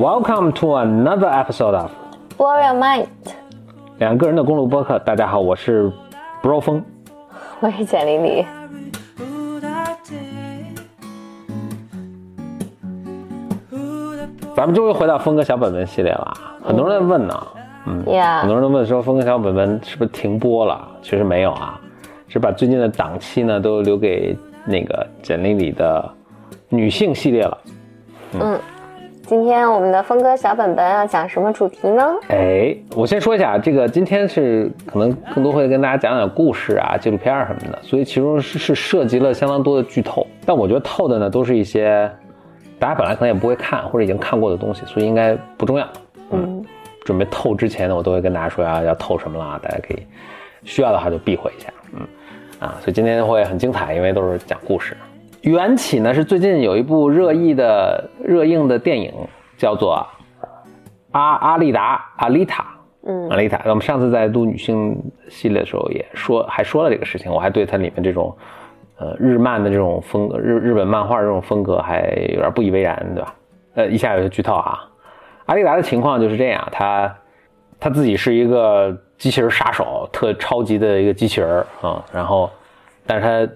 [0.00, 1.90] Welcome to another episode of
[2.38, 3.06] Warrior Mind，
[3.98, 4.98] 两个人的公路播客。
[5.00, 5.92] 大家好，我是
[6.42, 6.82] Bro 风。
[7.60, 8.46] 我是简丽丽。
[14.56, 16.32] 咱们终于回到峰哥小本本系列了，
[16.64, 17.46] 很多人在问呢，
[17.84, 20.80] 嗯，很 Yeah，多人都问说峰哥小本本是不是停播了？
[21.02, 21.78] 其实没有啊，
[22.26, 26.10] 是把最近的档期呢都留给那个简历里的
[26.70, 27.58] 女性系列了。
[28.40, 28.58] 嗯，
[29.30, 32.04] 今天我们的峰哥小本本要讲什么主题呢？
[32.30, 42.10] 哎，我先说一下，这个今天是可能更多会跟大家讲讲故事啊、纪录片儿什么的，所以其中是是涉及了相当多的剧透，但我觉得透的呢都是一些
[42.76, 45.86] 大家本来可能也不会看或者已经看过的东西，所以应该不重要。
[46.32, 46.64] 嗯，
[47.04, 50.04] 准备透之前呢，我都会跟大家说要要透什么了，大家可以
[50.64, 51.72] 需要的话就避讳一下。
[51.92, 52.00] 嗯，
[52.58, 54.96] 啊，所以今天会很精彩，因为都是讲故事。
[55.42, 59.12] 缘起呢是最近有一部热议的热映的电影，
[59.56, 60.06] 叫做
[61.12, 62.62] 《阿阿丽达阿丽塔》。
[63.02, 64.94] 嗯阿丽塔，我们上次在录女性
[65.30, 68.36] 系列的时候也说，还说了这个事情，我还对它里面这种，
[68.98, 73.34] 呃，日漫的这种风格，日日本漫画这种风格还有点不以为然，对吧？
[73.74, 74.78] 呃，一下有些剧透啊。
[75.46, 77.16] 阿丽达的情况就是这样，她
[77.80, 82.50] 她自己是一个机器人杀手，特超级的一个机器人啊、然后，
[83.06, 83.52] 但是他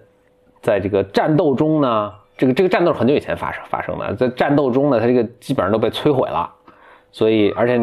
[0.64, 6.50] 在这个战斗中呢，这个这个战斗是很久以前发生发生的，在战斗中呢，他这个基本上都被摧毁了，
[7.12, 7.78] 所以而且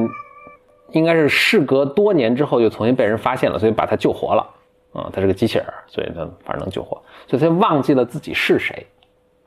[0.91, 4.45] 应该是事隔多年之后又重新被人发现了，所以把他救活了。
[4.93, 8.85] 啊、他是个机器人，所以他反正能救活，所以他忘记了自己是谁，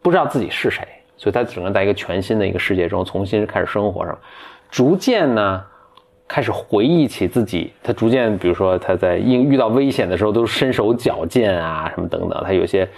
[0.01, 0.83] 不知道自己是谁，
[1.19, 4.19] 所以他只能在一个全新的一个世界中重新开始生活上，
[4.71, 5.63] 逐渐呢
[6.27, 12.89] 开始回忆起自己，他逐渐比如说他在应遇到危险的时候都身手矫健啊什么等等，他有些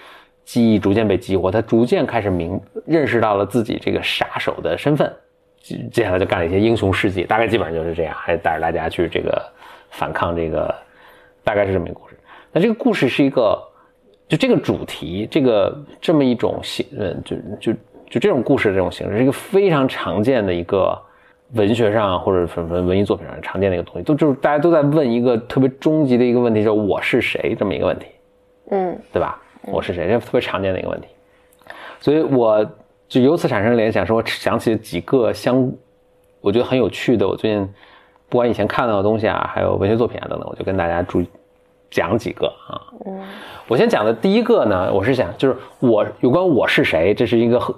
[0.47, 5.13] 记忆逐渐被激活，他逐渐开始明认识到了自己这个杀手的身份，
[5.61, 9.43] 接接下来就干了一些英雄事迹，大概基本上就是这样，还带着大家去这个
[9.91, 10.73] 反抗这个，
[11.43, 12.17] 大概是这么一个故事。
[12.53, 13.61] 那这个故事是一个，
[14.29, 17.73] 就这个主题，这个这么一种形，嗯，就就
[18.09, 20.97] 就这种故事的这种形式，是一个非常常见的一个
[21.55, 28.07] 文学上或者文文文艺作品上常见的一个东西，都就是大家都在问一个特别终极的一个问题，叫我是谁这么一个问题。
[28.71, 29.43] 嗯对吧？
[29.67, 30.09] 我是谁？
[30.09, 31.09] 这特别常见的一个问题，
[32.01, 32.65] 所以我
[33.09, 35.71] 就由此产生联想，说我想起了几个相，
[36.41, 37.69] 我觉得很有趣的，我最近
[38.29, 41.29] 不管以前看到的东西啊，还有文学作品啊等等，我就跟大家注意
[41.91, 42.81] 讲几个啊。
[43.05, 43.21] 嗯
[43.69, 47.75] 我先讲的第一个呢，我是想就是我有关我是谁，这是一个很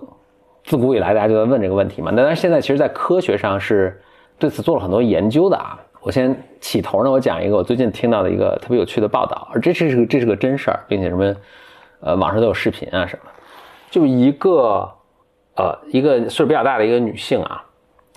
[0.65, 2.13] 自古以来大家就在问这个问题嘛。
[2.15, 3.99] 那但是现在其实，在科学上是
[4.39, 5.81] 对此做了很多研究的啊。
[6.03, 11.35] 我先起头呢，我讲一个我最近听到的一个特别有趣的报道，而这是个这是个真事儿，并且什么
[12.01, 13.31] 呃网上都有视频啊什么，
[13.91, 14.91] 就一个
[15.57, 17.65] 呃一个岁数比较大的一个女性啊，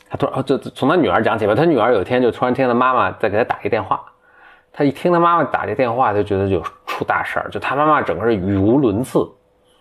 [0.09, 4.01] 她突然哦就从她女儿讲起吧，她女儿有一天就突然听她妈妈在给她打一个电话，
[4.71, 9.27] 她一听她妈妈打这电话，就觉得就出大事儿，就她妈妈整个是语无伦次，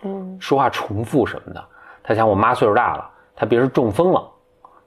[0.02, 1.62] 嗯说话重复什么的。
[2.02, 4.22] 她想我妈岁数大了，她别是中风了，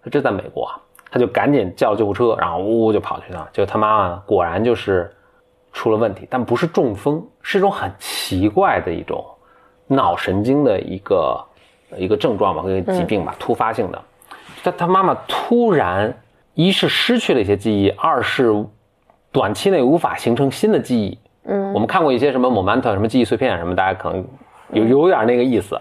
[0.04, 0.80] 她这在美国啊，
[1.12, 3.48] 她就赶紧叫救护车，然后呜呜就跑去了。
[3.54, 5.14] 结果她妈妈，果然就是
[5.74, 9.26] 出了问题，但不是中风，是一种很奇怪的一种
[9.88, 11.46] 脑神经的一个
[11.98, 14.02] 一个症状吧，一个疾病吧，突发性的。
[14.64, 16.16] 但他妈妈突然
[16.54, 18.54] 一是失去了一些记忆，二是
[19.32, 21.18] 短期内无法形成新的记忆。
[21.46, 24.26] 嗯我们看过一些什么 momentum 什么记忆碎片什么，大家可能
[24.72, 25.78] 有有点那个意思，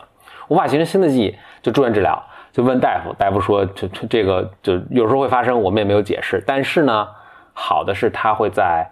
[0.49, 2.21] 无法形成新的记忆，就住院治疗，
[2.51, 7.07] 就问大夫，大夫说这这这个就有时候会发生，我们也没有解释，但是呢，
[7.53, 8.91] 好的是他会在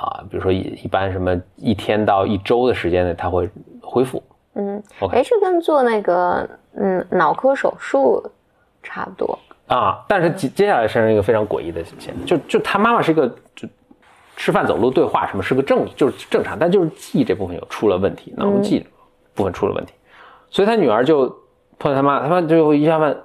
[0.00, 3.50] 啊、比如说一一般什么一天到一周的时间内，它会
[3.82, 4.22] 恢复。
[4.54, 8.24] 嗯，OK 哎，这跟做那个嗯脑科手术
[8.80, 9.36] 差不多。
[9.66, 13.68] 啊，但是接接下来生一个非常诡异的现象，就就他妈妈是一个就
[14.36, 18.86] 吃饭走路对话什么是个正就是正常，但就是记忆这部分有出了问题，脑部记忆
[19.34, 19.92] 部分出了问题，
[20.48, 21.26] 所以他女儿就
[21.76, 23.16] 碰到他妈，他妈就一下问，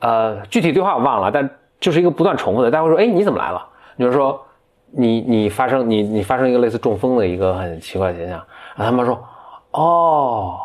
[0.00, 1.48] 呃，具体对话我忘了，但
[1.80, 3.66] 就是一个不断重复的，大家会说，哎，你怎么来了？
[3.96, 4.40] 女儿说，
[4.94, 8.36] 你你发生你你发生一个类似中风的一个很奇怪的现象，
[8.76, 9.24] 然后他妈说，
[9.72, 10.60] 哦，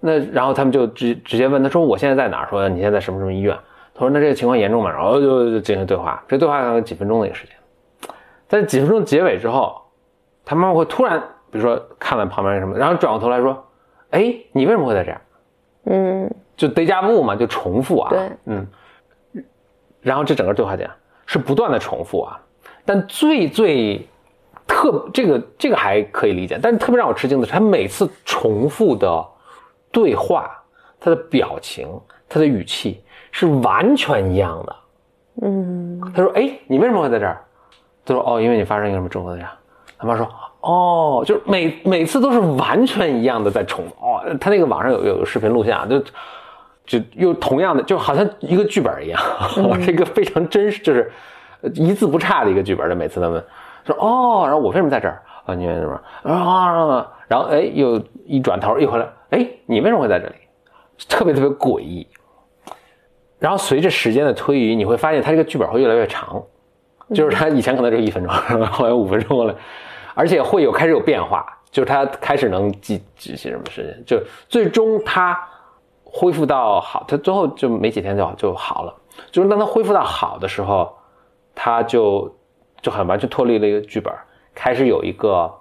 [0.00, 2.48] 那然后他们就直直接问他说，我现在在哪儿？
[2.48, 3.56] 说你现在在什么什么医院？
[3.94, 4.90] 他说那这个情况严重吗？
[4.90, 7.54] 然后就就进行对话，这对话有几分钟的一个时间，
[8.48, 9.80] 在几分钟结尾之后，
[10.44, 11.20] 他妈妈会突然，
[11.50, 13.62] 比如说看了旁边什么，然后转过头来说，
[14.10, 15.20] 哎，你为什么会在这儿？
[15.84, 18.10] 嗯就 deja vu 嘛，就重复啊。
[18.10, 18.66] 对，嗯。
[20.02, 20.88] 然后这整个对话点
[21.26, 22.40] 是不断的重复啊，
[22.84, 24.06] 但最最
[24.66, 29.24] 特这个这个还可以理解，但是特别让我吃惊的是，他每次重复的
[29.90, 30.50] 对话
[31.00, 31.88] 他的表情、
[32.28, 34.76] 他的语气是完全一样的。
[35.42, 37.42] 嗯他说：“哎，你为什么会在这儿？”
[38.04, 39.52] 他说：“哦，因为你发生一个什么重合的呀。”
[39.98, 40.28] 他妈说
[40.60, 43.94] ：“哦，就是每每次都是完全一样的在重复。
[44.04, 45.98] 哦，他那个网上有有有视频录像，就
[46.84, 49.20] 就又同样的，就好像一个剧本一样，
[49.80, 51.10] 是一个非常真实，就是
[51.74, 52.94] 一字不差的一个剧本的。
[52.94, 53.44] 每次他们
[53.84, 55.22] 说：哦，然后我为什么在这儿？
[55.46, 56.00] 啊，你为什么？
[56.22, 60.34] 啊，然后哎，又一转头一回来，哎，你为什么会在这里？
[61.08, 62.06] 特别特别诡异。
[63.38, 66.42] 然后随着时间的推移，你会发现他这个剧本会越来越长，
[67.14, 68.32] 就是他以前可能只有一分钟，
[68.66, 69.54] 后来五分钟了，
[70.14, 75.38] 而且会有开始有变化，就是他开始能记记些什么事情，就最终他
[76.04, 78.94] 恢复到好，他最后就没几天就就好了。
[79.30, 80.94] 就是当他恢复到好的时候，
[81.62, 82.34] 他就
[82.80, 84.10] 就很完全脱离了一个剧本，
[84.54, 85.52] 开始有一个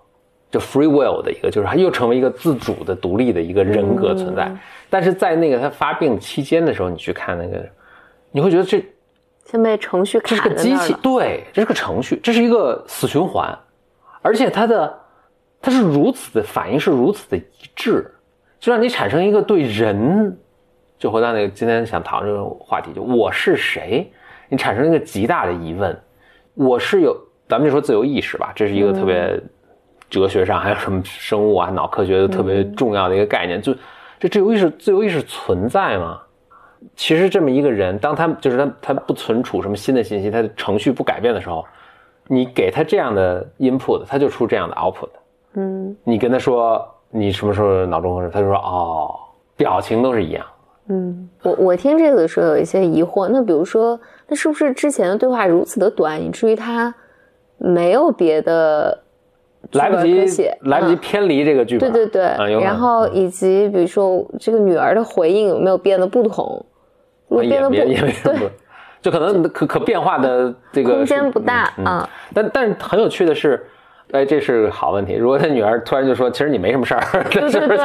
[0.50, 4.50] 就 free will 的一个，就是他又成为一个自主的、独立的一个人格存在。
[4.90, 7.68] 但是在那个他发病期间的时候，你去看那个，
[8.32, 8.82] 你会觉得这
[9.44, 13.54] 先被程序这卡是个机器对，这是个程序，这是一个死循环，
[14.22, 14.98] 而且它的
[15.62, 17.44] 它是如此的反应是如此的一
[17.76, 18.10] 致，
[18.58, 20.40] 就让你产生一个对人，
[20.98, 24.10] 就回到那个今天想讨论这个话题，就我是谁，
[24.50, 25.98] 你产生一个极大的疑问，
[26.56, 27.16] 我是有，
[27.48, 29.40] 咱们就说自由意识吧，这是一个特别
[30.10, 33.74] 哲学上还有什么生物啊、脑科学的特别重要的一个概念，就
[34.20, 36.20] 这自由意识，自由意识存在吗？
[36.96, 41.64] 其实这么一个人，当他就是他他不存储什么新的信息，他的程序不改变的时候，
[42.28, 45.10] 你给他这样的 input，他就出这样的 output。
[45.54, 49.16] 嗯你跟他说你什么时候脑中风，他就说哦，
[49.58, 50.46] 表情都是一样。
[50.88, 56.94] 嗯，我我听这个的时候有一些疑惑，那比如说，那是不是之前的对话如此的短，以至于他
[57.58, 59.04] 没有别的
[59.74, 61.92] 来不及写，来不及嗯偏离这个剧本。
[61.92, 66.66] 对对对，然后以及比如说这个女儿的回应有没有变得不同？
[67.28, 68.50] 如果变得不也也没什么对，
[69.02, 72.10] 就可能可可变化的这个空间不大啊。
[72.34, 73.64] 但但是很有趣的是，
[74.12, 75.14] 哎，这是个好问题。
[75.14, 77.78] 如果他女儿突然就说，其实你没什么事儿， 对就是对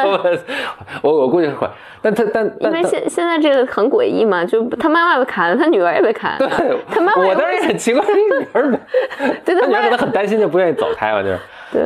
[1.03, 1.69] 我我估计会，
[2.01, 8.79] 但他但因为现现在这个很诡异嘛，就他妈妈被砍了，他女儿也被砍了，对，他妈妈我当时也很奇怪，他女儿没，
[9.45, 11.39] 对他女儿可能很担心，就不愿意走开嘛，就是。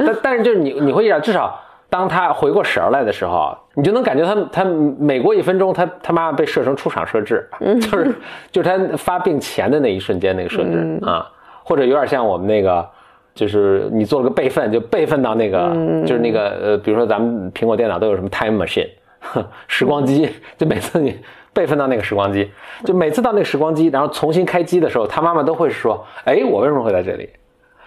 [0.06, 1.58] 但但是就是你你会意识到，至少
[1.90, 8.14] 当他回过神儿来的时候，你就能感觉他他每过一分钟，他他妈妈被设成出厂设置，嗯就是
[8.52, 11.26] 就是他发病前的那一瞬间那个设置、啊，
[11.64, 12.88] 或者有点像我们那个。
[13.38, 18.88] 就是你做了个备份，就备份到那个，嗯就是那个呃，比如说咱们苹果电脑都有什么 time machine，
[19.68, 21.16] 时光机， 就每次你
[21.52, 22.50] 备份到那个时光机，
[22.84, 27.30] 就每次到那个时光机，然后重新开机的时候，他妈妈都会说：“哎，我为什么会在这里？”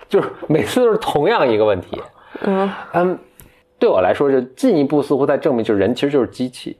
[0.07, 2.01] 就是每次都是同样一个问题。
[2.43, 3.19] 嗯嗯，
[3.77, 6.77] 对我来说，就进一步似乎在证明，就是人其实就是机器。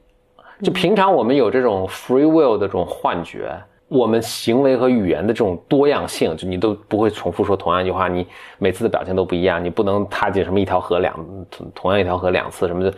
[0.64, 3.52] 就平常我们有这种 free will 的这种幻觉，
[3.92, 8.26] 我们行为和语言的这种多样性，就你都不会重复说同样一句话，你
[8.58, 11.14] 每次的表情都不一样，你不能踏进什么一条河两
[11.50, 12.94] 同同样一条河两次什么的，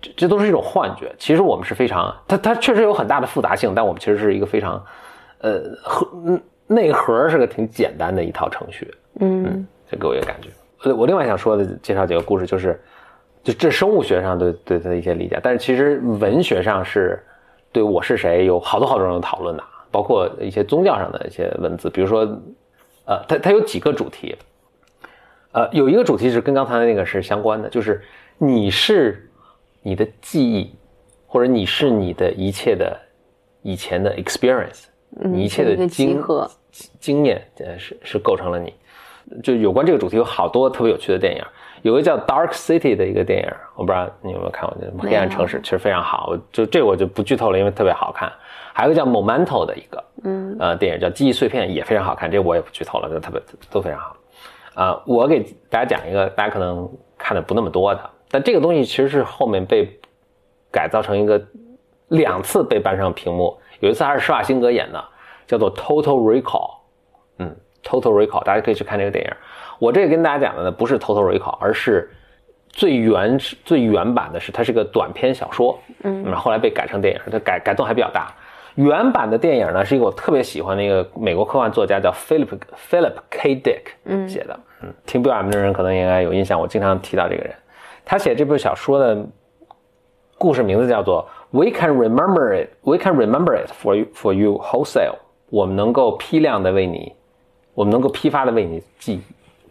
[0.00, 1.14] 这这都是一种幻觉。
[1.16, 4.84] 其实我们是非常，它它确实有很大的复杂性，但我们其实是一个非常，
[5.42, 8.92] 呃，核嗯内核是个挺简单的一套程序。
[9.20, 10.48] 嗯这给我一个感觉。
[10.82, 12.82] 呃，我另外想说的介绍几个故事，就是
[13.44, 17.22] 就这生物学上对对它的一些理解，但是其实文学上是
[17.70, 22.20] 对我是谁有好多好多人讨论的，包括一些宗教上的一些文字，比如说，
[23.04, 24.34] 呃，它它有几个主题，
[25.52, 28.02] 呃，有一个主题是跟刚才的那个是相关的，就是
[28.38, 29.30] 你是
[29.82, 30.74] 你的记忆，
[31.26, 32.98] 或者你是你的一切的
[33.60, 36.48] 以前的 experience，你一切的经嗯
[36.98, 38.72] 经验，呃，是是构成了你。
[39.42, 41.42] 就有关这个主题有好多特别有趣的电影，
[41.82, 46.28] 有一个叫《Dark City》的一个电影，我不知道你有没有看过，就是《黑暗城市》，其实非常好。
[46.30, 48.32] 我就这我就不剧透了，因为特别好看。
[48.74, 52.30] 还有一个叫《Momento》的一个，嗯呃，电影叫《记忆碎片》，也非常好看。
[52.30, 54.16] 这个我也不剧透了，就特别都非常好。
[54.74, 59.86] 啊、我给大家讲一个大家可能看的不那么多的，但这个东西其实是后面被
[60.70, 61.38] 改造成一个
[62.08, 65.04] 两次被搬上屏幕，有一次还是施瓦辛格演的，
[65.46, 66.70] 叫做《Total Recall》。
[67.38, 69.30] 嗯，Total Recall，大家可以去看这个电影。
[69.78, 72.10] 我这个跟大家讲的呢，不是 Total Recall，而是
[72.68, 78.32] 最原始、最原版的是它是个短篇小说，嗯，后来被改成电影，它改改动还比较大。
[78.76, 82.58] 原版的电影呢，是一个我特别喜欢的一个美国科幻作家叫 Philip
[82.90, 83.56] Philip K.
[83.56, 87.54] Dick 写的，嗯，听 BOM 的人可能应该有印象，我经常提到这个人。
[88.04, 89.26] 他写这部小说的
[90.38, 95.16] 故事名字叫做 "We can remember it, We can remember it for you for you wholesale"。
[95.50, 97.12] 我们能够批量的为你，
[97.74, 99.20] 我们能够批发的为你记，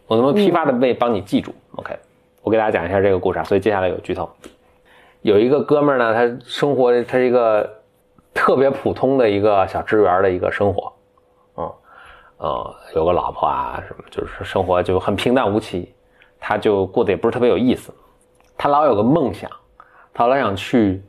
[0.06, 1.54] 我能够批发的为帮你记住。
[1.76, 1.96] OK，
[2.42, 4.28] 我给大家讲一下这个故事啊，所以接下来有剧透。
[5.20, 7.68] 有一个哥们儿呢，他生活他是一个
[8.34, 10.92] 特别普通的一个小职员的一个生活，
[11.56, 11.72] 嗯，
[12.38, 15.94] 呃，有个老婆啊什么，就是生活就很平淡无奇，
[16.40, 17.94] 他就过得也不是特别有意思，
[18.58, 19.48] 他老有个梦想，
[20.12, 21.00] 他老想去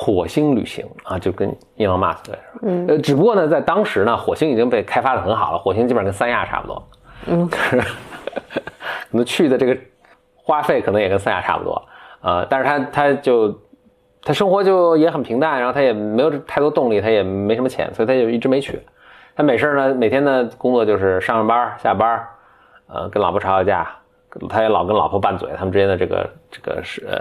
[0.00, 6.88] 火星旅行啊，就跟伊隆马斯克似的，嗯，呃，只不过呢，在当时呢，火星已经被开发的很好了，火星基本上跟三亚差不多，
[7.26, 9.76] 嗯，可 是可能去的这个
[10.36, 11.82] 花费可能也跟三亚差不多。
[12.20, 13.52] 呃，但是他他就
[14.22, 18.80] 他生活就也很平淡，然后他也没有太多动力，他也没什么钱，所以他就一直没去。
[19.34, 22.24] 他没事呢，每天的工作就是上上班下班，
[22.86, 23.88] 呃，跟老婆吵吵架，
[24.48, 27.20] 他也老跟老婆拌嘴，他们之间的这个这个是呃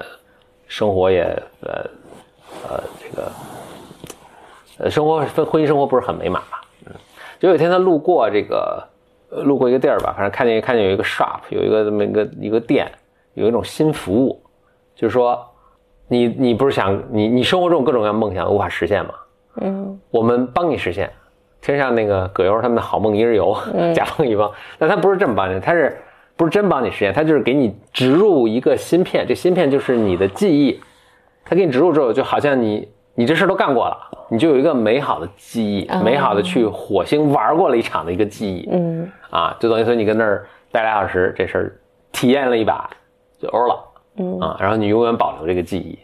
[0.67, 1.24] 生活也
[1.62, 1.84] 呃
[2.68, 3.32] 呃这个
[4.80, 6.62] 呃生活婚婚姻生活不是很美满吧？
[6.86, 6.94] 嗯，
[7.40, 8.84] 就有一天他路过这个
[9.30, 12.92] 路过一个地儿吧，反正看见看见有一个 shop，有一个这么一个一个店，
[13.34, 14.42] 有一种新服务。
[14.96, 15.40] 就是说，
[16.08, 19.14] 你你不是想你你生活中各种各样梦想无法实现吗？
[19.62, 21.12] 嗯，我们帮你实现，
[21.62, 23.56] 听像那个葛优他们的好梦一日游，
[23.94, 25.96] 甲方乙方，但他不是这么帮你，他是
[26.36, 27.14] 不是真帮你实现？
[27.14, 30.80] 他就是给你植入一个芯片，这芯片就是你的记忆，
[31.50, 33.98] 他给你植入之后，就好像你你这事都干过了，
[34.30, 41.80] 你就有一个美好的记忆，美好的去火星玩过了一场的一个记忆，嗯，啊，就等于说你跟那儿待俩小时，这事儿
[42.12, 42.89] 体验了一把
[43.39, 43.84] 就欧了。
[44.20, 46.00] 嗯啊，然后你永远保留这个记忆，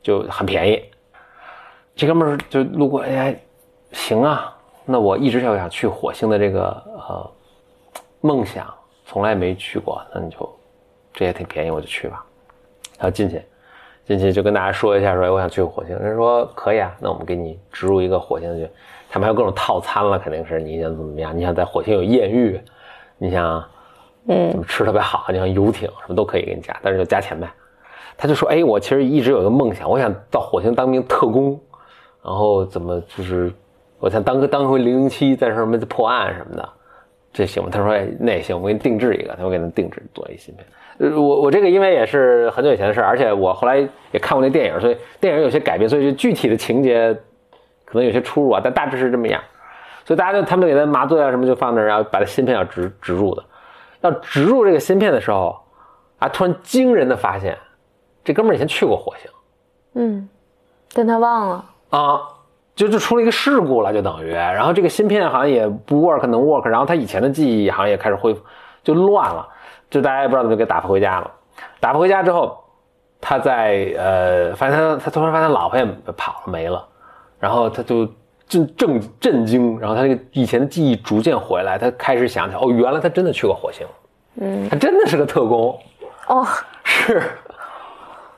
[0.00, 0.80] 就很便宜。
[1.96, 3.36] 这哥们儿就路过，哎，
[3.90, 7.30] 行啊，那我一直就想去火星的这个呃
[8.20, 8.72] 梦想，
[9.04, 10.58] 从来没去过，那你就
[11.12, 12.24] 这也挺便宜，我就去吧。
[12.96, 13.42] 然后进去，
[14.08, 15.96] 进去就跟大家说一下，说我想去火星。
[15.98, 18.68] 人说可以啊，那我们给你植入一个火星去。
[19.08, 21.36] 他们还有各种套餐了，肯定是你想怎么样？
[21.36, 22.60] 你想在火星有艳遇，
[23.18, 23.64] 你想。
[24.30, 27.50] 嗯，怎么吃特别好，你想游艇什么都可以给你加，但是就加钱呗。
[28.14, 31.58] 他就说：“哎，我其实一直有一个梦想，我想到火星当名特工，
[32.22, 33.50] 然后怎么就是
[33.98, 36.68] 我想当个当回零零七，在什么破案什么的，
[37.38, 40.66] 这行吗？”他说：“哎，那也行，我给你定制一个。”他说：“给他定制做一芯片。”
[40.98, 43.76] 呃，我我这个因为也是很久以前的事而且我后来
[44.10, 47.16] 也看过那电影，所以电影有些改变，所以就具体的情节
[47.84, 49.40] 可能有些出入啊，但大致是这么样。
[50.04, 53.44] 所以大家就他们给他麻醉啊什么就放那儿，然后把他芯片要植植入的。
[54.00, 55.56] 要植入这个芯片的时候，
[56.18, 57.56] 啊，突然惊人的发现，
[58.24, 59.30] 这哥们儿以前去过火星，
[59.94, 60.28] 嗯，
[60.92, 62.20] 但他忘了啊，
[62.78, 68.40] 就就出了一个事故了，就等于，然后这个芯片好像也不 work 能 work，然后他以前的记忆好像也开始恢复，
[68.84, 69.44] 就乱了，
[69.90, 71.28] 就大家也不知道怎么给打发回家了。
[71.80, 72.56] 打发回家之后，
[73.20, 75.84] 他在呃，发现他他突然发现老婆也
[76.16, 76.86] 跑了没了，
[77.40, 78.08] 然后他就。
[78.48, 83.86] 震震震惊，然后他那个以前的记忆逐渐回来，他开始想起来，哦，原来他真的去过火星，
[84.40, 85.78] 嗯，他真的是个特工，
[86.28, 86.46] 哦，
[86.82, 87.22] 是，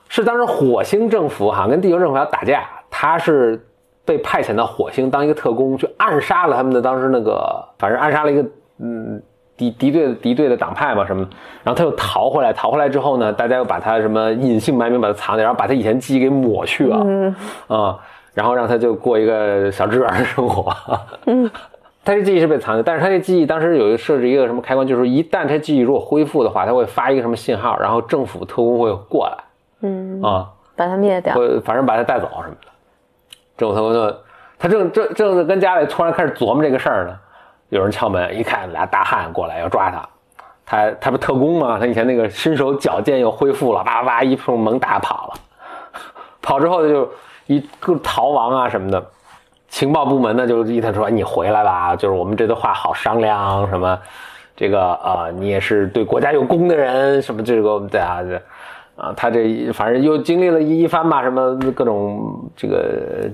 [0.08, 3.64] 是当时火星政府好像跟地球政府要打架，他是
[4.10, 8.44] 被派遣到火星当一个特工，去暗杀了他们的当时那个，反正暗杀了一个
[8.80, 9.22] 嗯
[9.56, 11.24] 敌敌对敌对的党派嘛什么，
[11.62, 17.34] 然后他又逃回来，逃回来之后呢，大家又把他什么隐姓埋名把他藏起来，然后把他以前记忆给抹去了，嗯
[17.68, 17.98] 啊。
[18.32, 20.72] 然后让他就过一个小职员的生活。
[21.26, 21.50] 嗯，
[22.04, 29.36] 他这记忆是被藏的，但是他这记忆当时有一个设置一个什么开关，就是一旦他记忆如果恢复的话，他会发一个什么信号，然后政府特工会过来。
[29.82, 32.69] 嗯啊，把他灭掉，反正把他带走什么的。
[33.60, 34.16] 政府特工就
[34.58, 37.16] 他正正正在跟家里突然开始琢磨这个事儿呢，
[37.68, 40.08] 有人敲门，一看俩大汉过来要抓他，
[40.66, 41.78] 他他不特工吗？
[41.78, 45.34] 他以前那个身手矫健又恢复了，叭叭一通猛打跑了，
[46.42, 47.08] 跑之后就。
[47.46, 49.04] 一个逃亡啊什么的，
[49.68, 53.98] 情报部门呢就一谈说你回来吧，就是我们这段话好商量什么，
[54.54, 58.40] 这个呃你也是对国家有功的人，什么这个对啊这
[59.00, 63.30] 啊他这反正又经历了一一番吧，什么各种这个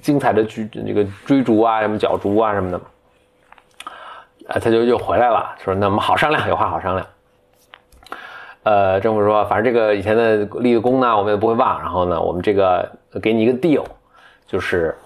[0.00, 2.80] 精彩的追这个追逐啊什么角逐啊什么的，
[4.48, 7.06] 啊他就又回来了，说那我们好商量，有话好商量。
[8.62, 11.78] 呃，政府说，反正这个以前的立的功呢，我们也不会忘。
[11.80, 12.90] 然后呢，我们这个
[13.22, 13.84] 给你一个 deal，
[14.46, 14.96] 就是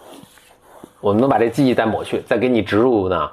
[1.01, 3.29] 我们能把这记忆再抹去，再给你植入呢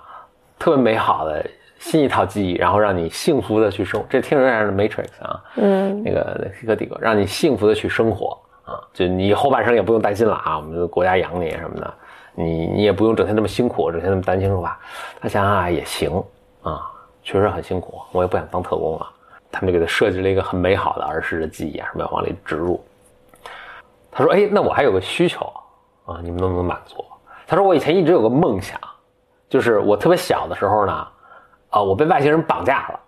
[0.57, 1.45] 特别美好的
[1.81, 4.01] 新一套记忆，然后让你幸福的去生。
[4.07, 11.93] 这听着像是 Matrix 啊，嗯，那个一个 deal，让你幸福的去生活啊，就你后半生也不用担心了啊，我们的国家养你什么的，
[12.35, 14.77] 你你也不用整天那么辛苦，整天那么担惊受怕。
[15.19, 16.23] 他想想啊，也行
[16.61, 16.87] 啊，
[17.23, 19.09] 确实很辛苦，我也不想当特工了。
[19.51, 22.81] 他们就给他设计了一个很美好的儿时的记忆啊，什么要往里植入。
[24.11, 25.51] 他说：“哎，那我还有个需求
[26.05, 27.03] 啊，你们能不能满足？”
[27.47, 28.79] 他说：“我以前一直有个梦想，
[29.49, 31.07] 就是我特别小的时候呢，
[31.71, 32.99] 啊，我被外星人绑架了。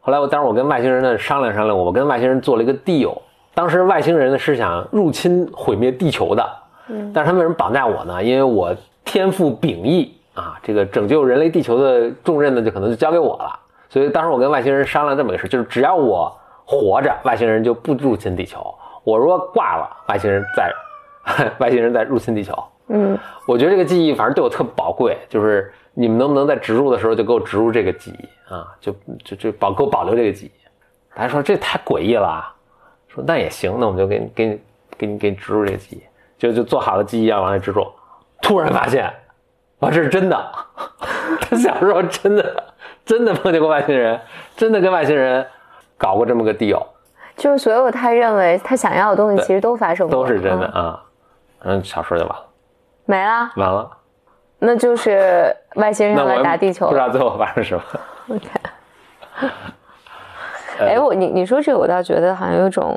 [0.00, 3.16] 后来我，当时我跟外星人呢商量商量，我跟外星人做了一个 deal，
[3.54, 6.48] 当时外星人呢是想入侵毁灭地球的，
[6.88, 8.22] 嗯，但是他们为什么绑架我呢？
[8.22, 13.58] 因为我天赋秉异啊，这个拯救人类地球的重任呢，就可能就交给我了。
[13.88, 18.58] 所以当时我跟外星人商量这么个事，就是只要我活着，外星人就不入侵地球；
[19.04, 20.72] 我如果挂了，外星人再
[21.60, 22.52] 外星人再入侵地球。
[22.88, 23.16] 嗯，
[23.46, 28.66] 我觉得这个记忆反正对我特宝贵，就是你们能不能在植入的时候就给我植入这个记忆啊？
[28.80, 28.94] 就
[29.24, 30.52] 就就保给我保留这个记忆。
[31.14, 32.54] 大家说这太诡异了啊，
[33.08, 34.60] 说那也行，那我们就给你给你
[34.96, 36.02] 给你给你植入这个记忆，
[36.38, 37.86] 就就做好了记忆要往里植入。
[38.40, 39.12] 突然发现，
[39.80, 40.52] 哇，这是真的！
[41.40, 42.64] 他小时候真的
[43.04, 44.18] 真的碰见过外星人，
[44.56, 45.46] 真的跟外星人
[45.98, 46.82] 搞过这么个 deal，
[47.36, 51.04] 就是所有他认为他想要的东西，其实都发生过，都是真的嗯啊。
[51.64, 52.46] 嗯，小说就完了，
[53.04, 53.90] 没了，完了。
[54.64, 56.86] 那就是外星人要来打地球。
[56.86, 57.82] 不知道最后发生什么。
[58.28, 58.48] OK，
[60.78, 62.96] 呃哎，我你你说这个，我倒觉得好像有种，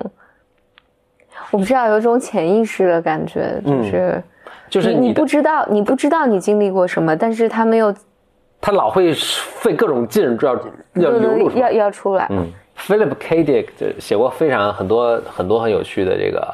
[1.50, 4.24] 我不知道，有种潜意识的感觉，就是、嗯
[4.70, 7.94] 就是你不知道，你不知道你经历过什么，但是他们又
[8.62, 10.54] 他老会费各种劲要
[10.94, 11.74] 要流露出要来。
[11.74, 12.28] 要出来。
[12.30, 13.44] 嗯，Philip K.
[13.44, 16.48] Dick 就写过非常很多很多很有趣的这个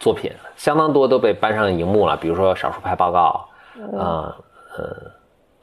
[0.00, 3.46] 作品，相当多都被搬上荧幕了，比如说《少数派报告》
[3.98, 4.36] 啊，
[4.76, 4.96] 呃，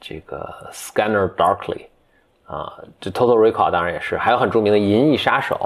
[0.00, 1.86] 这个 Scanner Darkly
[2.46, 5.56] 啊，这 Total Recall 当然也是，还有很著名的《银翼杀手》。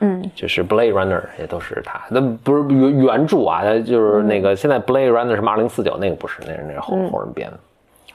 [0.00, 7.58] 嗯，就是 Blade Runner 也都是他，那不是原原著啊，他就是那个现在 Blade Runner 什么二零四九那个不是，那是那是后后人编的。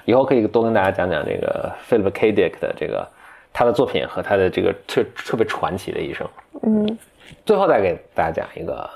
[0.03, 2.33] 以后可以多跟大家讲讲这个 Philip K.
[2.33, 3.07] Dick 的这个
[3.53, 6.27] 他的作品和他的这个特特别传奇的一生。
[6.63, 6.97] 嗯，
[7.45, 8.89] 最后再给大家讲一个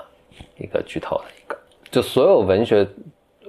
[0.58, 1.56] 一个剧透的一个，
[1.90, 2.86] 就所有文学，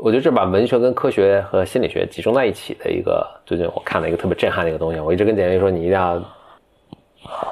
[0.05, 6.19] 我觉得这把文学跟科学和心理学集中在一起的一个，最近我看了一个特别震撼的一个东西，我一直跟简历说你一定要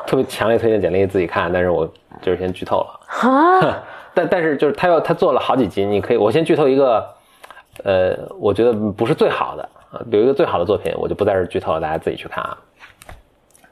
[0.06, 3.00] 特别强烈推荐简历自己看，但是我就是先剧透了。
[3.28, 7.04] 啊， 但但是就是他要他做了好几集，你可以我先剧透一个，
[7.84, 12.56] 呃，我觉得不是最好的啊，有一个最好的作品，我就不在这剧透了，大家自己去看啊。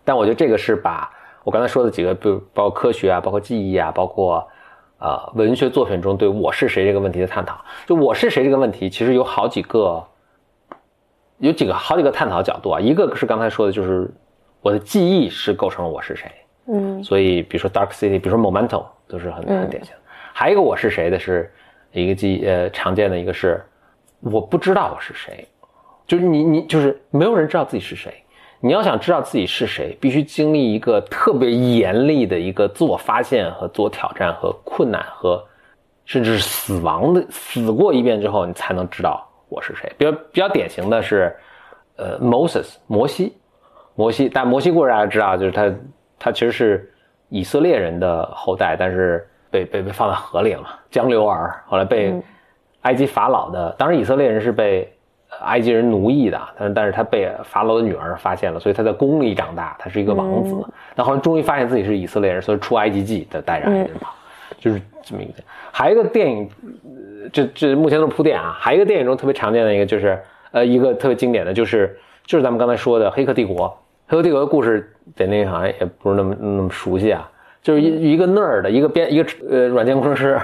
[0.03, 1.07] 但我觉得这个是把
[1.43, 4.43] 我刚才说的几个，比如包括科学啊，包括记忆啊，包括
[5.01, 7.59] 呃文学作品中对我是谁这个问题的探讨。
[7.85, 10.01] 就我是谁这个问题，其实有好几个，
[11.39, 12.79] 有几个好几个探讨角度啊。
[12.79, 14.09] 一个是刚才说的，就是
[14.61, 16.31] 我的记忆是构成了我是谁。
[16.67, 19.99] 嗯所以比如说 Dark City，比如说 Momentum 都是很很典型的。
[20.31, 21.51] 还有一个我是谁的是
[21.91, 23.61] 一个记呃常见的一个是
[24.19, 25.47] 我不知道我是谁，
[26.05, 28.23] 就是你你就是没有人知道自己是谁。
[28.63, 35.43] 你要想知道自己是谁，必须经历一个特别严厉的一个自我发现和自我挑战和困难和
[36.05, 39.91] 甚至是死亡的死过一遍之后，你才能知道我是谁。
[39.97, 41.35] 比较比较典型的是，
[41.95, 43.35] 呃，Moses 摩西，
[43.95, 45.73] 摩西，但摩西故事大家知道，就是他
[46.19, 46.93] 他其实是
[47.29, 52.13] 以色列人的后代，但是被被被放在河里了嘛，江流儿，后来被
[52.81, 54.91] 埃及法老的，当时以色列人是被呃
[55.39, 60.55] 埃及人奴役的，但是但是他被法老的女儿发现了，所以他在宫里长大，他是一个王子。
[60.95, 64.13] 那后来终于发现自己是以色列人，所以出埃及记的带着埃及人跑，
[64.59, 65.33] 就是这么一个。
[65.71, 66.49] 还有一个电影，
[67.23, 68.55] 呃这这目前都是铺垫啊。
[68.59, 70.19] 还有一个电影中特别常见的一个就是，
[70.51, 73.67] 呃，一个特别经典的就是就是咱们刚才说的《黑客帝国》。
[74.07, 77.31] 《黑客帝国》的故事，在那好像也不是那么那么熟悉啊，
[77.63, 80.37] 就是一一个 nerd 的一个编一个呃软件工程师，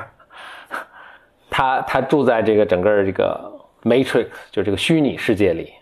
[1.52, 3.52] 他他住在这个整个这个
[3.88, 5.74] Matrix 就这个虚拟世界里，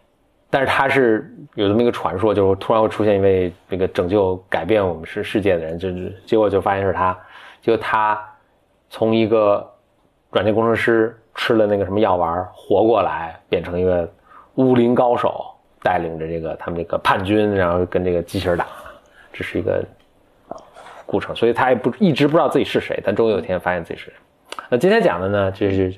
[0.50, 7.18] 但是他是有这么一个传说，就是突然会出现一位那个拯救改变我们世世界的人，就是结果就发现是他，
[7.62, 8.22] 就他
[8.90, 9.66] 从一个
[10.32, 14.10] 软件工程师吃了那个什么药丸活过来，变成一个
[14.56, 15.46] 武林高手，
[15.82, 18.66] 带领着这个他们这个叛军，然后跟这个机器人打，
[19.34, 19.84] 这是一个
[21.06, 24.14] 过程，所以他也不一直不知道自己是谁，但终于有一天发现自己是谁。
[24.70, 25.94] 那今天讲的呢，就是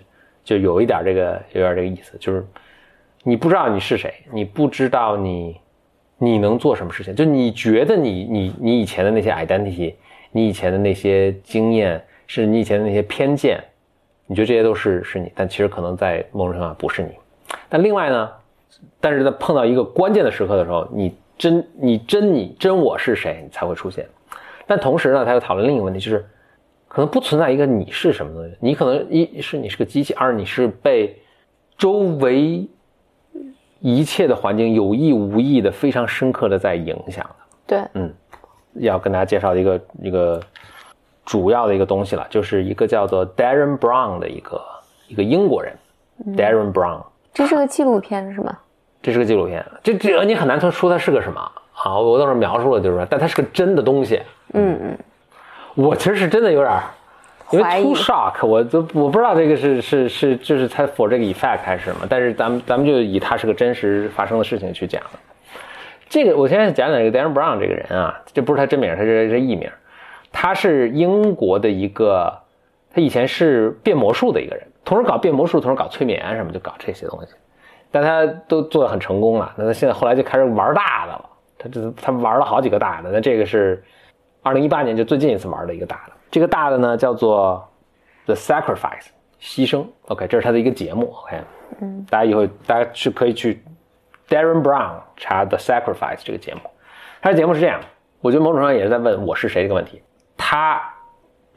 [0.48, 2.42] 就有一点这个有点这个意思，就是
[3.24, 5.60] 你不知道你是谁，你不知道你
[6.18, 9.94] 你能做什么事情，就你觉得你你你以前的那些 identity，
[10.32, 13.62] 你以前的那些经验，是你以前的那些偏见，
[14.26, 17.10] 你觉得这些都是是你，但其实可能在某种程度上不是你。
[17.68, 18.32] 但另外呢，
[19.02, 24.08] 但是在碰到一个关键的时刻的时候，你真你真你真我是谁，你才会出现。
[24.66, 26.26] 但同时呢，他又讨论另一个问题，就是
[26.88, 31.16] 可能不存在一个你是什么东西，你可能一是你是个机器，二你是被
[31.78, 32.68] 周围
[33.80, 37.36] 一切的环境有意无意的非常深刻的在影响的。
[37.68, 38.14] 对，嗯，
[38.76, 40.42] 要跟大家介绍一个一个
[41.26, 44.62] 主要的一个东西了，就是一个叫做 Darren Brown 的一个
[45.08, 45.76] 一个英国人、
[46.36, 48.58] Darren Brown，这是个纪录片是吗？
[49.00, 51.40] 这是个纪录片，这这你很难说说它是个什么。
[51.74, 54.20] 啊，我到时候描述了就是说，但它是个真的东西。
[54.54, 54.98] 嗯嗯，
[55.78, 56.82] 我其实是真的有点儿
[57.52, 65.02] 因为怀疑 too shock，我都我不知道这个是是是就是它 for 这个 effect 还是什么，但是咱们咱们就以他是个真实发生的事情去讲。
[66.10, 69.70] 这个我现在讲讲这个 Dan Brown 这个人啊，这不是他真名，他是这艺名，
[70.32, 72.36] 他是英国的一个，
[72.92, 77.34] 他以前是变魔术的一个人，同时搞变魔术，同时搞催眠什么，就搞这些东西，
[77.92, 79.54] 但他都做的很成功了。
[79.56, 81.26] 那他现在后来就开始玩大的了，
[81.58, 83.82] 他这他玩了好几个大的，那这个是
[84.48, 87.68] 二零一八年就最近一次玩的一个大的，这个大的呢叫做
[88.26, 89.08] The Sacrifice
[89.42, 91.42] 牺牲，OK，这是他的一个节目，OK，
[91.82, 93.62] 嗯，大家以后大家去可以去
[94.30, 96.62] Darren Brown 查 The Sacrifice 这个节目，
[97.22, 97.82] 他的节目是这样，
[98.22, 100.02] 我觉得某种程度上也是在问我是谁这个问题。
[100.38, 100.82] 他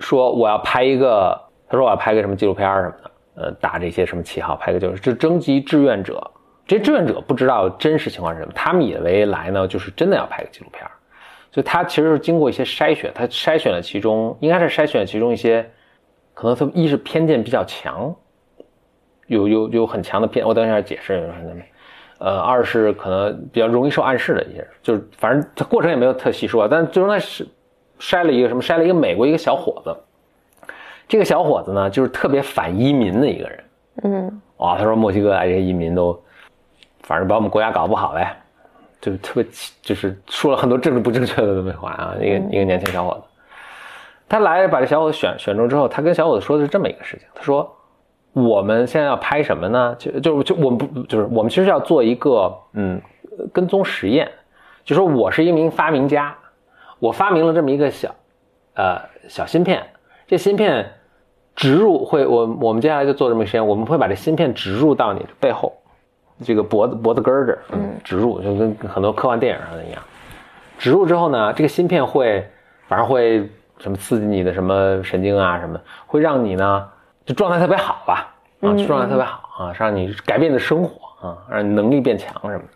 [0.01, 6.29] 说我要拍一个，他说我要拍个什么纪录片什么的，呃，打这些什么旗号，拍个就是就征集志愿者，
[6.67, 10.85] 这些志愿者不知道真实情况是什么，他们以为来呢就是真的要拍个纪录片，
[11.53, 15.69] 所以他其实是经过一些筛选，他筛选了其中应该是筛选了其中一些，
[16.35, 18.15] 可能他一是偏见比较强，
[19.27, 21.33] 有有有很强的偏，我等一下解释。
[22.19, 27.49] 呃，二是可能比较容易受暗示的一些人，就是反正他过程也没有特细说，但最终他是
[27.99, 28.61] 筛了一个什么？
[28.61, 29.97] 筛了一个美国一个小伙子。
[31.09, 33.65] 这个小伙子呢，就是特别反移民的一个人。
[34.03, 36.23] 嗯，哇，他说墨西哥啊这些移民都，
[37.05, 38.37] 反正把我们国家搞不好呗，
[39.01, 39.47] 就特别
[39.83, 42.15] 就是说了很多政治不正确的东北话啊。
[42.21, 43.23] 一个一个年轻小伙子，
[44.29, 47.77] 他来把这小伙子选选中之后，他跟小伙子说的是这么一个事情，他说。
[48.33, 49.93] 我们现在要拍什么呢？
[49.99, 53.03] 就就就我们不就是我们其实要做一个嗯
[53.53, 54.31] 跟踪实验，
[54.85, 56.33] 就说我是一名发明家，
[57.01, 58.15] 我发明了这么一个小
[58.77, 59.85] 呃小芯片，
[60.29, 60.93] 这芯片
[61.57, 65.80] 植入会我我们接下来就做这么一个实验，我们会把这芯片植入到你的背后
[66.45, 70.03] 这个脖子脖子根儿这儿，嗯，植入就跟很多科幻电影上的一样，
[70.79, 72.47] 植入之后呢，这个芯片会
[72.89, 73.49] 反正会
[73.79, 76.89] 什么刺激你的什么神经啊什么，会让你呢。
[77.27, 82.69] 就状态特别好吧，啊，状态特别好啊，让你改变你的生活啊，让你能力变强什么的。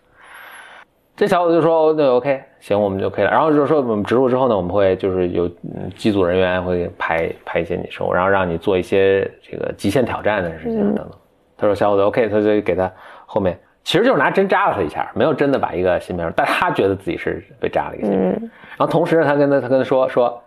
[1.17, 5.49] 这小伙子就说：“那 OK，行，我们就可以了。”然后就是说，我们植入之后呢，我们会就是有
[5.97, 11.11] 机组人员会拍拍一些你生活，然后让你做一些这个极限挑战的事情等等。
[11.57, 12.93] 他说：“小伙子 OK。”他就给他
[13.35, 18.31] 后面其实就是拿针扎了他一下，没有真的把一个芯片，但他觉得自己是被扎了一个芯片。
[18.31, 20.41] 然后同时呢，他跟他他跟他说说：“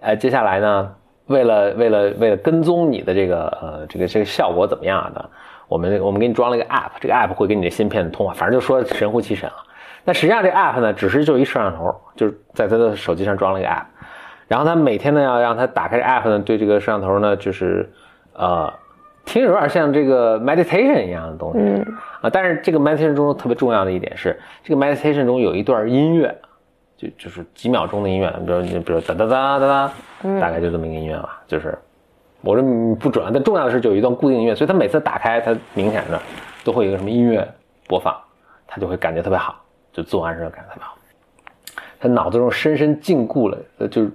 [0.00, 0.92] 呃，接下来呢。”
[1.30, 5.30] 为了为了为了跟踪你的这个呃这个这个效果怎么样的，
[5.68, 9.54] 我们我们给你装了一个 app，这个 app 会跟你的芯片通话，反正就说神乎其神啊。
[10.04, 13.84] 那实际上这 app 呢，只是就一摄像头，就是在他的手机上装了一个 app，
[14.48, 17.88] 然后他每天呢要让他打开 app 呢，对这个摄像头呢就是
[18.32, 18.72] 呃
[19.24, 21.84] 听着有点像这个 meditation 一样的东西
[22.20, 26.34] 啊，但是这个 meditation 中特别重要的一点是，这个 meditation 中有一段音乐。
[26.96, 29.92] 就就是几秒钟的音乐，比如你比如哒哒哒哒哒，
[30.38, 31.40] 大概就这么一个音乐吧。
[31.46, 31.74] 就是
[32.42, 32.62] 我这
[32.96, 36.20] 不准，但重要的是就有一段固定音乐，所以他每次打开，它明显的
[36.62, 37.48] 都会有一个什么音乐
[37.88, 38.14] 播放，
[38.66, 39.58] 他就会感觉特别好，
[39.94, 40.94] 就做完事感觉特别好。
[41.98, 44.10] 他脑子中深深禁锢了，呃，就是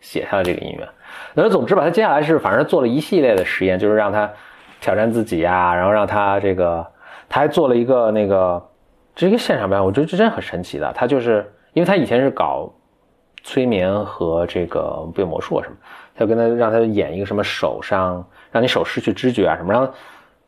[0.00, 0.88] 写下了这个音乐。
[1.34, 4.30] 那总之吧，他接下来是反正做了一系列的实验，就是让他
[4.80, 6.86] 挑战自己呀，然后让他这个，
[7.28, 8.62] 他还做了一个那个，
[9.14, 11.50] 这是一个现场表演，我觉得这真很神奇的，他就是。
[11.74, 12.68] 因为他以前是搞
[13.44, 15.76] 催眠和这个变魔术什么，
[16.14, 19.88] 他就跟他让他演一个什么手上让你手失去知觉啊什么，然后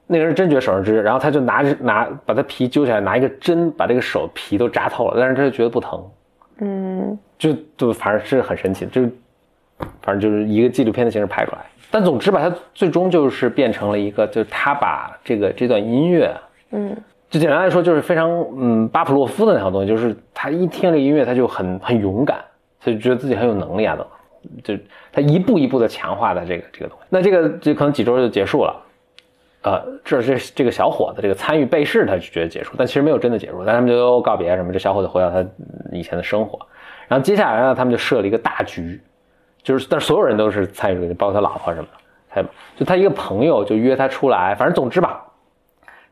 [0.08, 6.10] 那个人真觉手上知觉，然后他就拿着拿把他皮揪下来，拿一个针把这个手皮都扎透了，但是他就觉得不疼，
[6.58, 9.02] 嗯，就就反正是很神奇，就
[10.02, 11.58] 反正就是一个纪录片的形式拍出来，
[11.90, 16.34] 但总之吧，他最终就是变成了一个，就是他把这个这段音乐，
[16.70, 16.96] 嗯。
[17.28, 22.38] 就简单来说，就是非常嗯巴甫洛夫的那套东西，就是他一听这音乐，他就很很勇敢，
[22.80, 24.04] 他就觉得自己很有能力啊等，
[24.64, 24.74] 就
[25.12, 27.04] 他一步一步的强化的这个这个东西。
[27.08, 28.82] 那这个就可能几周就结束了，
[29.62, 35.46] 呃，这这这个小伙子这个参与被试，他就觉得结束，但其实没有真的结束，但他们就都告别什么，这小伙子回到他
[35.92, 36.58] 以前的生活。
[37.06, 39.00] 然后接下来呢，他们就设了一个大局，
[39.62, 42.42] 就是但所有人都是参与，包括他老婆什么的，他
[42.76, 45.22] 就他一个朋友就约他出来，反正总之吧，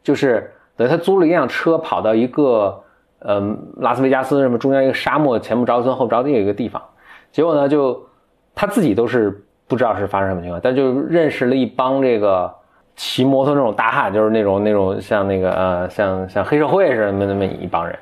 [0.03, 0.53] 就是。
[0.79, 2.85] 等于他租了一辆车，跑到一个，
[3.27, 6.81] 嗯，拉斯维加斯什么中间一个沙漠，前不着村后不着地的一个地方，
[7.33, 8.01] 结果呢，就
[8.55, 12.49] 他自己都是不知道是发生什么情况，但就认识了一帮这个
[12.95, 17.99] 骑摩托那种大汉，就是那种那种像那个呃像像黑社会似的那么一帮人，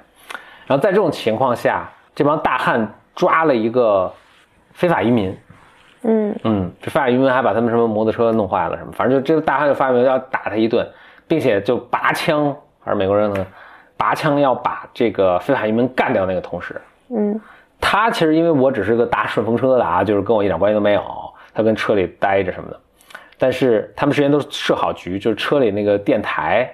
[0.67, 4.13] 然后在这种情况下，这帮大汉抓了一个
[4.77, 5.35] 非法移民，
[6.03, 10.87] 嗯嗯，这非法移民还把他们什么摩托车弄坏了什么，反正就这个大汉就发明要打他一顿，
[11.27, 12.55] 并且就拔枪。
[12.85, 13.45] 而美国人呢，
[13.97, 17.41] 拔枪要把这个非法移民干掉那个同时，嗯，
[17.81, 21.03] 他其实因为我只是个搭顺风车的啊，就是跟我一点关系都没有，
[21.55, 22.79] 他跟车里待着什么的，
[23.39, 26.71] 但是他们之前都设好局，就是车里那个电台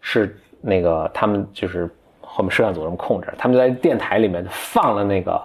[0.00, 5.42] 是那个他们就是后面摄像组这么控制，他们就在电台里面放了那个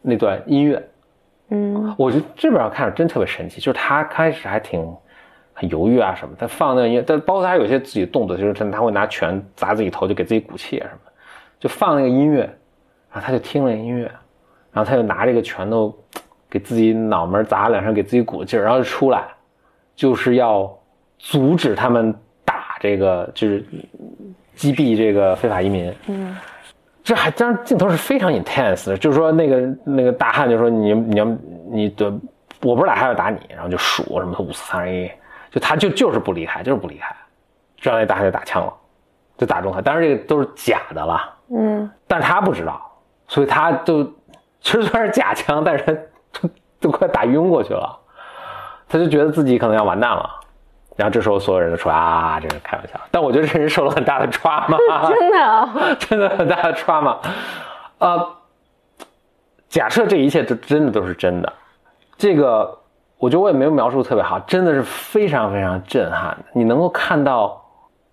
[0.00, 0.82] 那段音乐。
[1.50, 4.80] 嗯我觉得这边看着真特别神奇，就是他开始还挺
[5.52, 11.12] 很犹豫啊什么，他放那个音乐，但包括他有些自己的动作，就是他他会拿拳砸自己头，就给自己鼓气啊什么，
[11.60, 12.40] 就放那个音乐，
[13.12, 14.10] 然后他就听了音乐，
[14.72, 15.94] 然后他就拿这个拳头
[16.50, 19.24] 给自己脑门砸两声，给自己鼓劲儿，然后就出来，
[19.94, 20.72] 就是要
[21.18, 22.12] 阻止他们
[22.44, 23.64] 打这个，就是
[24.54, 25.94] 击毙这个非法移民。
[26.08, 26.34] 嗯
[27.04, 31.26] 这还当然镜头是非常 intense 的，就是说那个那个大汉就说你你要
[31.70, 32.06] 你的
[32.62, 35.10] 我不是打他要打你，然后就数什么五四三二一，
[35.50, 37.14] 就他就就是不离开，就是不离开，
[37.76, 38.72] 这样那大汉就打枪了，
[39.36, 41.20] 就打中他，当然这个都是假的了，
[41.54, 42.80] 嗯但是他不知道，
[43.28, 44.02] 所以他就
[44.60, 45.92] 其实虽然是假枪，但是他
[46.40, 47.94] 都都快打晕过去了，
[48.88, 50.30] 他就觉得自己可能要完蛋了。
[50.96, 53.00] 然后这时候所有人都说啊，这是开玩笑。
[53.10, 57.16] 但我觉得这人受了很大的 trauma，真的啊， 真的很大的 trauma。
[57.98, 58.28] 呃，
[59.68, 61.52] 假设这一切都真的都是真的，
[62.16, 62.78] 这个
[63.18, 66.44] 我觉得我也没有描述得特别好，真的是非常非常震撼的。
[66.52, 67.60] 你能够看到，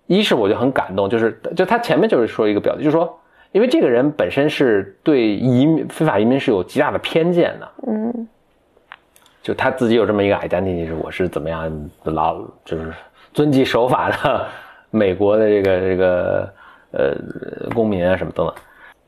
[0.08, 3.20] 一是我就很感动，就是就他前面就是说一个表达，就是说，
[3.52, 8.28] 因为这个人本身是对移民非法移民是有极大的偏见的，嗯
[9.42, 12.94] 就他自己有这么一个 identity，是我是怎么样老就是
[13.34, 14.48] 遵纪守法的
[14.90, 16.54] 美国的这个这个
[16.92, 17.16] 呃
[17.74, 18.56] 公民啊什么等等。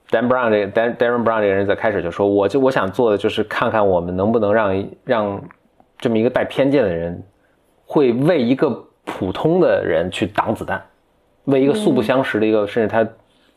[0.10, 5.42] Dan Brown 这个 Dan Darren Brown 这个人在开始就说，我就我想做的就是看看我们能不能让让
[5.98, 7.24] 这么一个带偏见的人，
[7.86, 8.70] 会为一个
[9.06, 10.82] 普通的人去挡子弹，
[11.46, 13.08] 为一个素不相识的一个、甚至他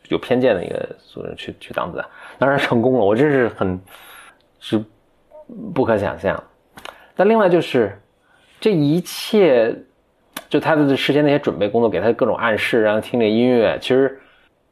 [0.09, 2.07] 有偏见的一个素人去去挡子弹，
[2.39, 3.79] 当然成功了，我真是很
[4.59, 4.83] 是
[5.73, 6.41] 不可想象。
[7.17, 7.99] 但另外就是
[8.59, 9.75] 这一切，
[10.47, 14.17] 就他的事先那些准备工作，给他各种暗示，然后听这音乐，其实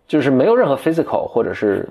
[0.07, 1.89] 就是没有任何 physical 或者是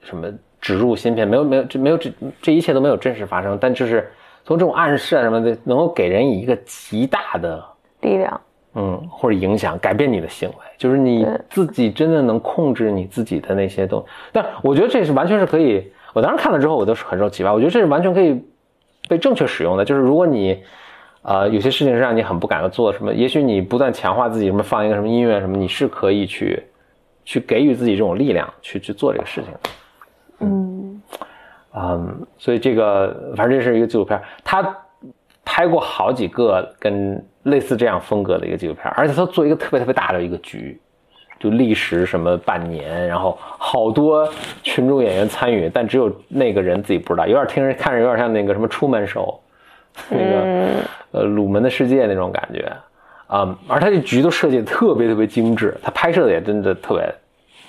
[0.00, 0.28] 什么
[0.60, 4.10] 植入芯片，没有没有这没有这这一切都没有真实发生，但就是
[4.44, 7.62] 从这种暗示啊什么的，能够给人以一个极大的
[8.00, 8.40] 力量，
[8.74, 14.06] 嗯或者影响，改变你的行为，就是你自己真的能控制你自己的那些东西。
[14.32, 17.52] 但我觉得这是完全是可以，我当时看了之后，我都是很受启发。
[17.52, 18.42] 我觉得这是完全可以
[19.12, 20.62] 被正确使用的，就是如果你。
[21.24, 26.60] 呃，有些事情是让你很不敢做什么，也许你不断强化自己，什么放一个什么音乐什么，你是可以去
[27.24, 29.60] 去给予自己这种力量，去去做这个事情的。
[30.40, 31.02] 嗯
[31.76, 34.76] 嗯，所以这个反正这是一个纪录片，他
[35.44, 40.76] 拍过好几个跟类似这样风格的一个纪录片，而且他做一个特别特别大的一个局，
[41.42, 49.40] 就历时什么半年，然后好多群众演员参与，但只有那个人自己不知道，有点听着看着有点像那个什么出门手，
[50.08, 50.68] 那个、嗯
[51.10, 52.72] 呃鲁门的世界那种感觉，
[53.26, 57.12] 啊、而他这局都设计的特别特别精致，他拍摄的也真的特别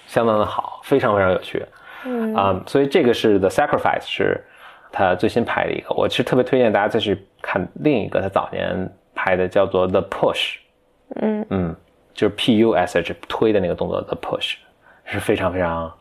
[0.08, 1.66] 相当的好，非常非常有趣。
[2.06, 2.34] 嗯。
[2.36, 4.42] 啊、所以这个是 The Sacrifice，是
[4.92, 5.94] 他最新拍的一个。
[5.96, 10.58] 我其实特别推荐大家再去看另一个他早年拍的，叫做 The Push，
[11.16, 11.46] 嗯。
[11.50, 11.76] 嗯，
[12.14, 14.56] 就是 P U S H 推的那个动作 The Push，
[15.06, 15.92] 是非常非常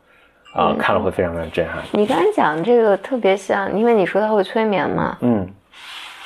[0.55, 1.83] 啊、看了会非常非常震撼。
[1.93, 5.49] 你刚才讲这个特别像，因为你说它会催眠嘛，嗯，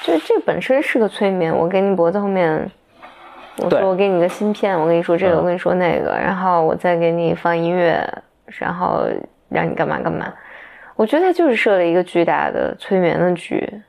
[0.03, 1.57] 就这本身是个催眠。
[1.57, 2.69] 我给你脖子后面，
[3.59, 8.05] 我说我给你个芯片，我跟你说这个，嗯我跟你说那个，然后我再给你放音乐，
[8.47, 9.07] 然后
[9.49, 10.27] 让你干嘛干嘛。
[10.97, 13.81] 我觉得他就是设了一个巨大的催眠的局，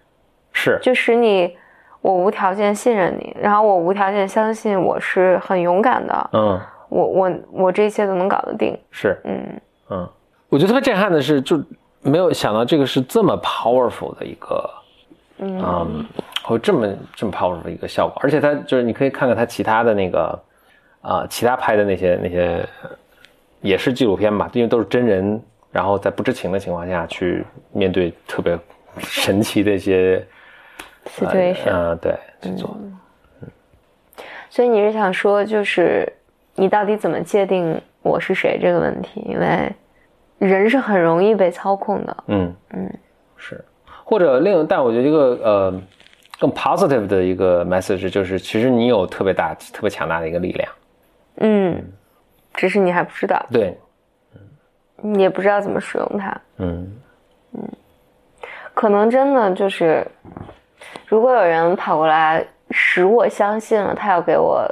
[0.54, 1.58] 是就使你
[2.02, 6.60] 我无条件信任你，然后我无条件相信我是很勇敢的，嗯。
[6.90, 8.78] 我我我这一切都能搞得定。
[8.92, 9.20] 是。
[9.26, 10.10] 嗯嗯，
[10.48, 11.62] 我觉得特别震撼的是，就
[12.02, 14.70] 没有想到这个是这么 powerful 的一个，
[15.40, 15.62] 嗯。
[15.62, 16.06] 嗯，
[16.44, 20.40] 会这么这么 powerful 的一个效果，而且他就是你可以看看他其他的那个，
[21.02, 22.90] 啊、其他拍的那些那些，呃
[23.60, 28.58] 也是纪录片吧，因为都是真人，然后在不知情的情况下去面对特别
[29.00, 30.26] 神奇的一些
[31.08, 32.78] situation，、呃，对，去做，
[34.50, 36.12] 所以你是想说，就是
[36.56, 39.22] 你到底怎么界定我是谁这个问题？
[39.28, 39.72] 因为
[40.40, 42.18] 人是很容易被操控的。
[42.28, 42.56] 嗯。
[42.72, 42.94] 嗯，
[43.36, 43.64] 是，
[44.04, 45.82] 或者另，但我觉得一个呃
[46.40, 50.72] 更 positive 的一个 message 就是，其实你有特别大、特别强大的一个力量，
[51.38, 51.84] 嗯，
[52.54, 53.78] 只是你还不知道，对，
[54.98, 56.42] 你也不知道怎么使用它。
[56.58, 56.96] 嗯。
[57.54, 57.70] 嗯。
[58.74, 60.06] 可能真的就是，
[61.08, 64.64] 如果有人跑过来使我相信了他要给我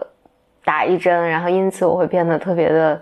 [0.63, 3.02] 打一针，然后因此我会变得特别的，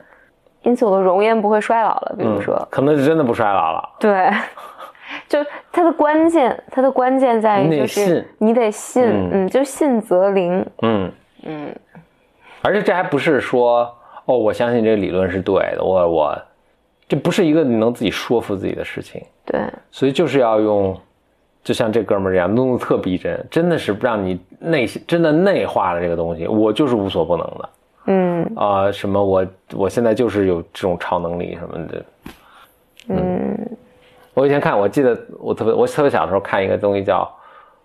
[0.62, 2.15] 因此我的容颜不会衰老了。
[2.17, 4.30] 比如说，可能是真的不衰老了，对，
[5.28, 9.30] 就他它的关键，它的关键在于就你得信是你得信，嗯。
[9.34, 11.12] 嗯，就信则灵，嗯，
[11.43, 11.76] 嗯。
[12.62, 13.93] 而且这还不是说
[14.26, 16.41] 哦，我相信这个理论是对的，我我，
[17.10, 19.60] 这不是一个你能自己说服自己的事情，对，
[19.91, 20.98] 所以就是要用，
[21.63, 27.69] 就像这哥们儿这样弄得特逼真，真的是让你内心真的内化了这个东西，我就是无所不能的
[28.08, 32.06] 嗯啊、什么我我现在就是有这种超能力什么的。
[33.08, 33.58] 嗯
[34.34, 37.21] 我以前看，我记得我特别我特别小的时候看一个东西叫《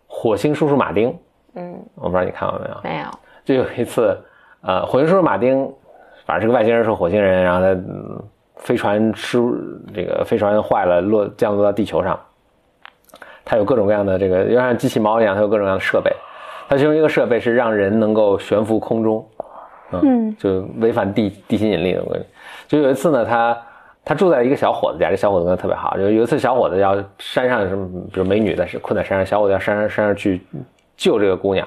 [0.08, 1.10] 火星叔叔马丁》，
[1.54, 2.76] 嗯，我不知道你看过没有？
[2.82, 3.06] 没有，
[3.44, 4.18] 就有一次，
[4.62, 5.72] 呃，火星叔叔马丁，
[6.26, 8.22] 反正是个外星人，是火星人，然后他、嗯
[8.56, 9.38] 飞船失
[9.94, 12.18] 这个飞船坏了，落降落到地球上，
[13.48, 16.12] 他有各种各样的这个，就像机器猫一样，它有各种各样的设备。
[16.68, 19.26] 它其中一个设备是让人能够悬浮空中，
[19.90, 22.20] 嗯就违反地地心引力的东西。
[22.66, 23.56] 就有一次呢，他
[24.04, 25.96] 他住在一个小伙子家，这小伙子跟他特别好。
[25.96, 30.42] 就有一次，小伙子要山上什么，比如美女在困在山上，小伙子要山上山上去
[30.94, 31.66] 救这个姑娘。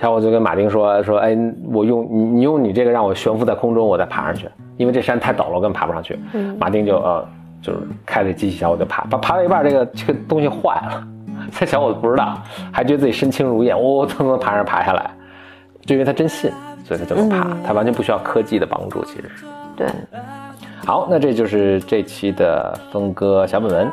[0.00, 1.38] 小伙子就跟马丁说说，哎，
[1.72, 6.18] 我用你你用你这个让我悬浮在空中，我再爬上去，因为这山太陡了，我根本爬不上去。
[6.58, 7.24] 马丁就呃
[7.66, 11.06] 就是开着机器，小我就爬，爬爬到一半，这个这个东西坏了，
[11.50, 12.40] 这小伙子不知道，
[12.72, 15.10] 还觉得自己身轻如燕，我我怎么爬上爬下来？
[15.84, 16.52] 就因为他真信，
[16.84, 19.44] 所以他这么爬，他完全不需要科技的帮助，其实是。
[19.76, 19.88] 对，
[20.84, 23.90] 好，那这就是这期的峰哥小本本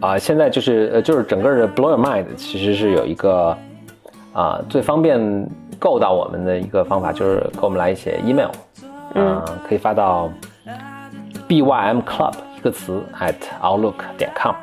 [0.00, 3.54] 啊、现在就是呃，就是整个的 Blow Your Mind 其实是有一个
[4.32, 5.20] 啊、最方便
[5.78, 8.48] 够到我们的一个方法，就是给我们来一些 email，
[9.14, 10.30] 嗯、可以发到
[11.46, 14.54] bym club 一个词 at outlook 点 com，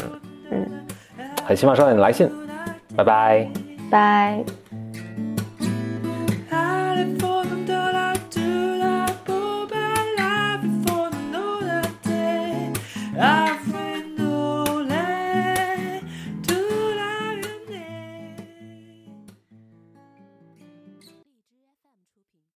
[0.00, 0.10] 嗯
[0.50, 0.86] 嗯，
[1.46, 2.30] 很希望收到你的来信，
[2.96, 3.46] 拜拜。
[3.90, 4.42] 拜。
[13.16, 13.53] Alle